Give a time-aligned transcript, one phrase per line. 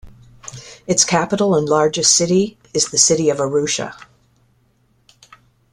[0.87, 3.93] Its capital and largest city is the city of Arusha.